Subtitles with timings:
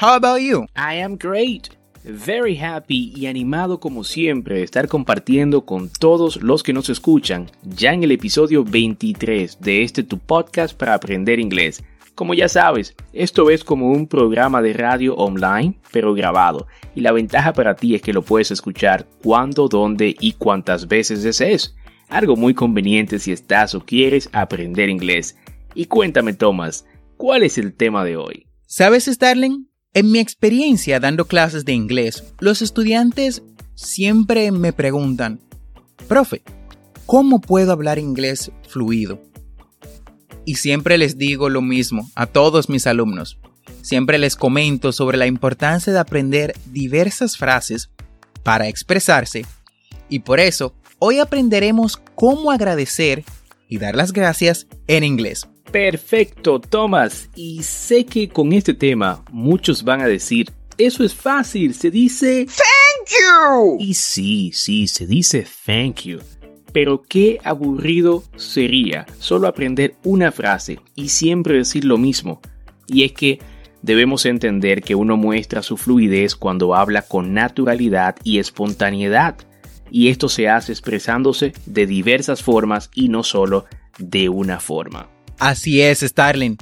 [0.00, 0.66] How about you?
[0.74, 1.68] I am great.
[2.04, 7.48] Very happy y animado como siempre de estar compartiendo con todos los que nos escuchan
[7.62, 11.84] ya en el episodio 23 de este tu podcast para aprender inglés.
[12.16, 17.12] Como ya sabes, esto es como un programa de radio online, pero grabado, y la
[17.12, 21.76] ventaja para ti es que lo puedes escuchar cuando, dónde y cuántas veces desees.
[22.08, 25.38] Algo muy conveniente si estás o quieres aprender inglés.
[25.74, 26.84] Y cuéntame, Thomas,
[27.16, 28.46] ¿cuál es el tema de hoy?
[28.66, 29.71] ¿Sabes, Starling?
[29.94, 33.42] En mi experiencia dando clases de inglés, los estudiantes
[33.74, 35.38] siempre me preguntan,
[36.08, 36.42] profe,
[37.04, 39.20] ¿cómo puedo hablar inglés fluido?
[40.46, 43.38] Y siempre les digo lo mismo a todos mis alumnos.
[43.82, 47.90] Siempre les comento sobre la importancia de aprender diversas frases
[48.42, 49.44] para expresarse
[50.08, 53.24] y por eso hoy aprenderemos cómo agradecer
[53.68, 55.46] y dar las gracias en inglés.
[55.70, 57.28] Perfecto, Thomas.
[57.34, 62.46] Y sé que con este tema muchos van a decir, eso es fácil, se dice
[62.46, 63.76] Thank you.
[63.78, 66.18] Y sí, sí, se dice thank you.
[66.72, 72.40] Pero qué aburrido sería solo aprender una frase y siempre decir lo mismo.
[72.86, 73.38] Y es que
[73.82, 79.36] debemos entender que uno muestra su fluidez cuando habla con naturalidad y espontaneidad.
[79.90, 83.66] Y esto se hace expresándose de diversas formas y no solo
[83.98, 85.10] de una forma.
[85.42, 86.56] Así es, Starling.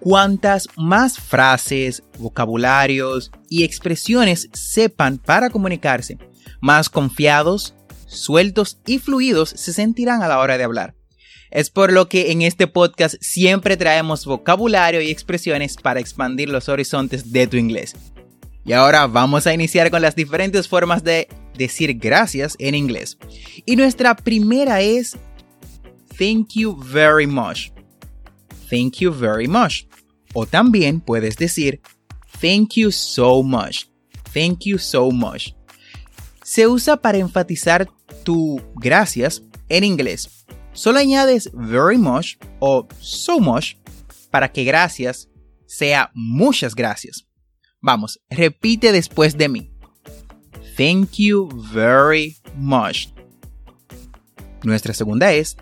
[0.00, 6.16] Cuantas más frases, vocabularios y expresiones sepan para comunicarse,
[6.58, 7.74] más confiados,
[8.06, 10.94] sueltos y fluidos se sentirán a la hora de hablar.
[11.50, 16.70] Es por lo que en este podcast siempre traemos vocabulario y expresiones para expandir los
[16.70, 17.94] horizontes de tu inglés.
[18.64, 21.28] Y ahora vamos a iniciar con las diferentes formas de
[21.58, 23.18] decir gracias en inglés.
[23.66, 25.18] Y nuestra primera es
[26.18, 27.72] Thank you very much
[28.72, 29.86] thank you very much.
[30.32, 31.80] O también puedes decir
[32.40, 33.86] thank you so much.
[34.32, 35.54] Thank you so much.
[36.42, 37.88] Se usa para enfatizar
[38.24, 40.46] tu gracias en inglés.
[40.72, 43.76] Solo añades very much o so much
[44.30, 45.28] para que gracias
[45.66, 47.26] sea muchas gracias.
[47.82, 49.70] Vamos, repite después de mí.
[50.78, 53.08] Thank you very much.
[54.62, 55.58] Nuestra segunda es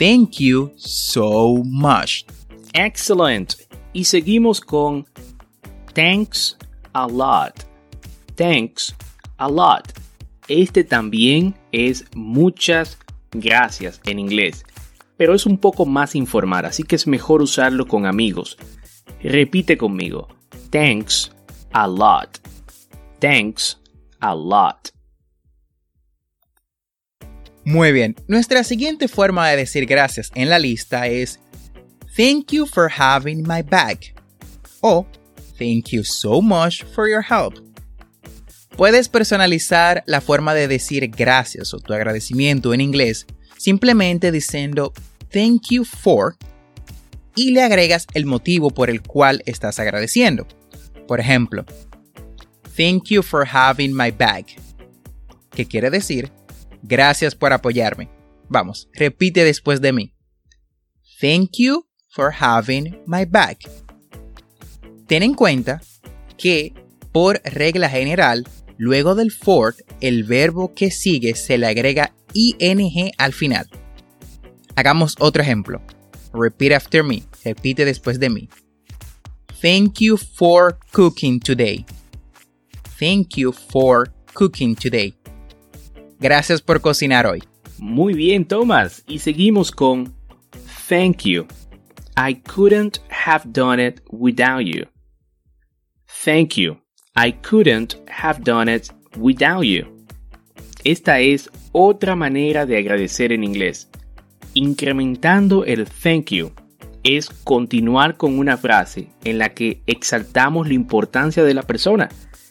[0.00, 2.24] Thank you so much.
[2.72, 3.56] Excellent.
[3.92, 5.04] Y seguimos con
[5.92, 6.56] thanks
[6.94, 7.52] a lot.
[8.34, 8.94] Thanks
[9.36, 9.92] a lot.
[10.48, 12.96] Este también es muchas
[13.30, 14.64] gracias en inglés,
[15.18, 18.56] pero es un poco más informal, así que es mejor usarlo con amigos.
[19.22, 20.28] Repite conmigo.
[20.70, 21.30] Thanks
[21.72, 22.38] a lot.
[23.18, 23.78] Thanks
[24.20, 24.88] a lot.
[27.64, 31.40] Muy bien, nuestra siguiente forma de decir gracias en la lista es
[32.16, 34.14] Thank you for having my back
[34.80, 35.06] o
[35.58, 37.54] Thank you so much for your help.
[38.76, 43.26] Puedes personalizar la forma de decir gracias o tu agradecimiento en inglés
[43.58, 44.92] simplemente diciendo
[45.30, 46.36] Thank you for
[47.36, 50.46] y le agregas el motivo por el cual estás agradeciendo.
[51.06, 51.64] Por ejemplo,
[52.76, 54.56] Thank you for having my back,
[55.50, 56.32] que quiere decir
[56.82, 58.08] Gracias por apoyarme.
[58.48, 60.14] Vamos, repite después de mí.
[61.20, 63.58] Thank you for having my back.
[65.06, 65.80] Ten en cuenta
[66.36, 66.72] que,
[67.12, 68.46] por regla general,
[68.78, 73.68] luego del for, el verbo que sigue se le agrega ing al final.
[74.76, 75.82] Hagamos otro ejemplo.
[76.32, 77.22] Repeat after me.
[77.44, 78.48] Repite después de mí.
[79.60, 81.84] Thank you for cooking today.
[82.98, 85.19] Thank you for cooking today.
[86.20, 87.42] Gracias por cocinar hoy.
[87.78, 89.02] Muy bien, Thomas.
[89.06, 90.14] Y seguimos con
[90.88, 91.46] Thank you.
[92.16, 94.84] I couldn't have done it without you.
[96.24, 96.76] Thank you.
[97.16, 99.86] I couldn't have done it without you.
[100.84, 103.88] Esta es otra manera de agradecer en inglés.
[104.52, 106.52] Incrementando el thank you
[107.02, 112.10] es continuar con una frase en la que exaltamos la importancia de la persona.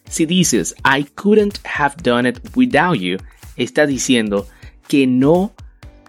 [0.09, 3.17] Si dices I couldn't have done it without you,
[3.59, 4.47] está diciendo
[4.87, 5.53] que no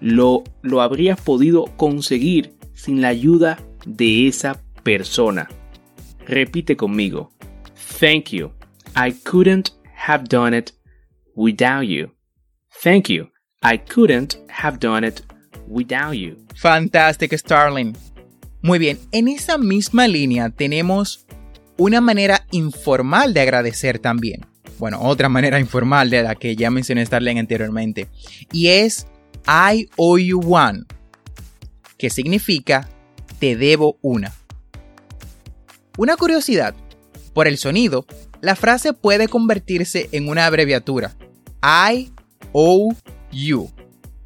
[0.01, 5.49] lo, lo habrías podido conseguir sin la ayuda de esa persona.
[6.27, 7.33] Repite conmigo.
[7.99, 8.53] Thank you.
[8.97, 10.73] I couldn't have done it
[11.35, 12.13] without you.
[12.83, 13.31] Thank you.
[13.63, 15.23] I couldn't have done it
[15.69, 16.37] without you.
[16.57, 17.95] Fantastic, Starling.
[18.63, 21.27] Muy bien, en esa misma línea tenemos
[21.77, 24.50] una manera informal de agradecer también.
[24.81, 28.09] Bueno, otra manera informal de la que ya mencioné Starling anteriormente.
[28.51, 29.07] Y es
[29.47, 30.85] I owe you one,
[31.99, 32.89] que significa
[33.39, 34.33] te debo una.
[35.99, 36.75] Una curiosidad,
[37.35, 38.07] por el sonido,
[38.41, 41.15] la frase puede convertirse en una abreviatura.
[41.63, 42.11] I
[42.53, 42.97] owe
[43.31, 43.71] you.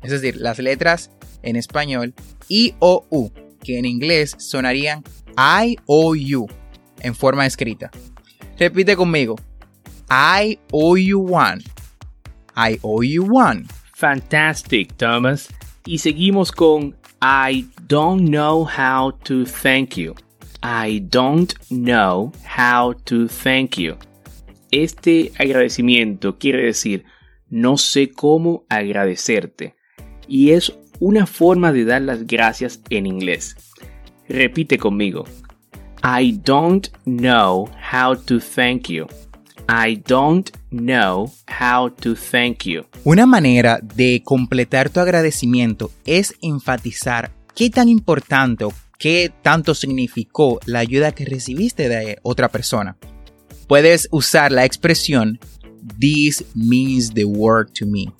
[0.04, 1.10] Es decir, las letras
[1.42, 2.14] en español
[2.48, 5.02] I o U, que en inglés sonarían
[5.36, 6.46] I owe you
[7.00, 7.90] en forma escrita.
[8.56, 9.34] Repite conmigo.
[10.16, 11.60] I owe you one.
[12.54, 13.66] I owe you one.
[13.96, 15.48] Fantastic, Thomas.
[15.86, 20.14] Y seguimos con I don't know how to thank you.
[20.62, 23.96] I don't know how to thank you.
[24.70, 27.04] Este agradecimiento quiere decir
[27.50, 29.74] no sé cómo agradecerte.
[30.28, 33.56] Y es una forma de dar las gracias en inglés.
[34.28, 35.24] Repite conmigo.
[36.04, 39.08] I don't know how to thank you.
[39.68, 42.84] I don't know how to thank you.
[43.04, 50.60] Una manera de completar tu agradecimiento es enfatizar qué tan importante o qué tanto significó
[50.66, 52.96] la ayuda que recibiste de otra persona.
[53.66, 55.38] Puedes usar la expresión
[55.98, 58.12] This means the world to me.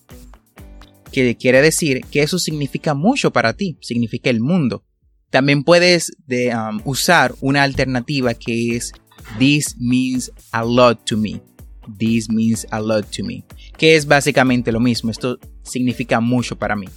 [1.12, 4.85] Que quiere decir que eso significa mucho para ti, significa el mundo.
[5.31, 8.93] También puedes um, usar una alternativa que es
[9.38, 11.41] This means a lot to me.
[11.87, 13.44] This means a lot to me.
[13.76, 15.11] Que es básicamente lo mismo.
[15.11, 16.88] Esto significa mucho para mí.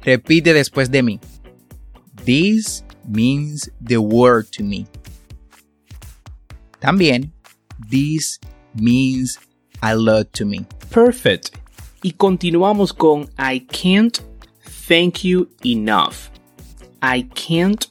[0.00, 1.20] Repite después de mí.
[2.24, 4.86] This means the world to me.
[6.80, 7.32] También,
[7.90, 8.38] this
[8.74, 9.38] means
[9.82, 10.66] a lot to me.
[10.90, 11.56] Perfect.
[12.02, 14.20] Y continuamos con I can't
[14.86, 16.30] thank you enough.
[17.02, 17.86] I can't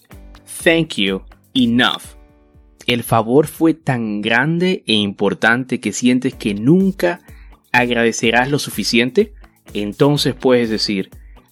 [0.46, 1.24] thank you
[1.54, 2.17] enough.
[2.88, 7.20] El favor fue tan grande e importante que sientes que nunca
[7.74, 9.34] agradecerás lo suficiente.
[9.74, 11.10] Entonces puedes decir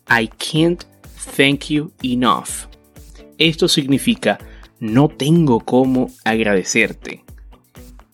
[0.10, 0.86] I can't
[1.36, 2.68] thank you enough.
[3.38, 4.40] Esto significa
[4.80, 7.26] no tengo cómo agradecerte.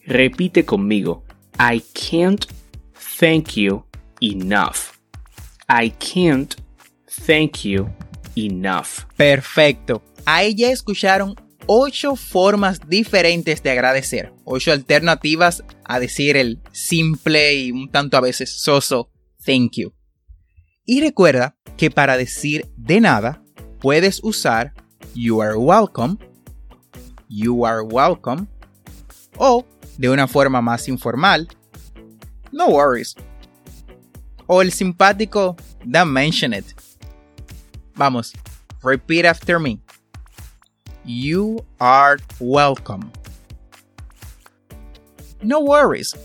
[0.06, 1.24] Repite conmigo.
[1.60, 2.46] I can't
[3.20, 3.86] thank you
[4.20, 4.98] enough.
[5.70, 6.56] I can't
[7.26, 7.88] thank you
[8.36, 9.06] enough.
[9.16, 10.02] Perfecto.
[10.26, 11.36] Ahí ya escucharon
[11.68, 14.34] ocho formas diferentes de agradecer.
[14.44, 19.10] Ocho alternativas a decir el simple y un tanto a veces soso
[19.46, 19.94] thank you.
[20.86, 23.44] Y recuerda que para decir de nada
[23.80, 24.74] puedes usar
[25.14, 26.18] you are welcome,
[27.28, 28.48] you are welcome,
[29.38, 29.66] o
[29.98, 31.48] de una forma más informal,
[32.52, 33.16] no worries,
[34.48, 35.56] o el simpático
[35.86, 36.66] don't mention it.
[37.96, 38.34] Vamos,
[38.82, 39.80] repeat after me.
[41.04, 43.12] You are welcome.
[45.42, 46.16] No worries.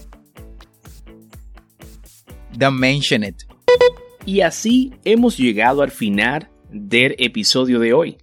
[2.52, 3.44] Don't mention it.
[4.26, 8.18] Y así hemos llegado al final del episodio de hoy.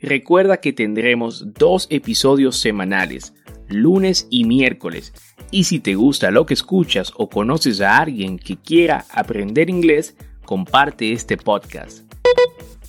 [0.00, 3.34] Recuerda que tendremos dos episodios semanales,
[3.68, 5.12] lunes y miércoles.
[5.50, 10.16] Y si te gusta lo que escuchas o conoces a alguien que quiera aprender inglés,
[10.44, 12.04] comparte este podcast.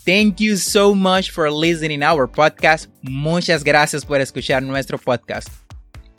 [0.04, 2.90] Thank you so much for listening our podcast.
[3.04, 5.48] Muchas gracias por escuchar nuestro podcast.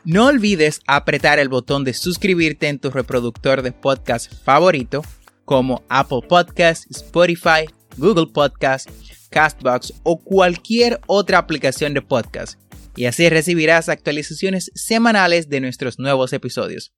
[0.04, 5.02] No olvides apretar el botón de suscribirte en tu reproductor de podcast favorito
[5.44, 8.92] como Apple Podcasts, Spotify, Google Podcasts,
[9.30, 12.60] Castbox o cualquier otra aplicación de podcast.
[12.94, 16.92] Y así recibirás actualizaciones semanales de nuestros nuevos episodios.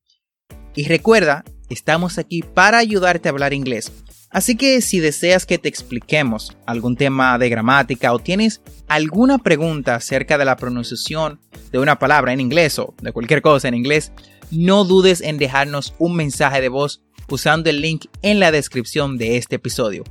[0.75, 3.91] Y recuerda, estamos aquí para ayudarte a hablar inglés.
[4.35, 9.95] Así que si deseas que te expliquemos algún tema de gramática o tienes alguna pregunta
[9.95, 11.39] acerca de la pronunciación
[11.71, 14.11] de una palabra en inglés o de cualquier cosa en inglés,
[14.51, 17.01] no dudes en dejarnos un mensaje de voz
[17.31, 20.03] usando el link en la descripción de este episodio.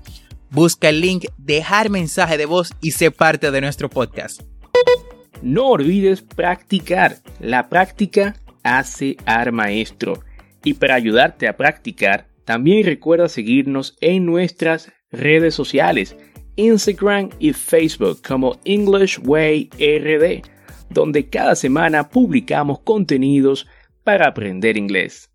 [0.50, 4.42] Busca el link, dejar mensaje de voz y sé parte de nuestro podcast.
[5.42, 7.18] No olvides practicar.
[7.42, 10.24] La práctica hace al maestro.
[10.64, 16.16] Y para ayudarte a practicar, también recuerda seguirnos en nuestras redes sociales,
[16.56, 20.48] Instagram y Facebook como English Way RD,
[20.90, 23.68] donde cada semana publicamos contenidos
[24.04, 25.33] para aprender inglés.